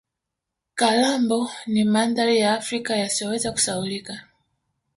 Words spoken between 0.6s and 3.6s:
kalambo ni mandhari ya africa yasiyoweza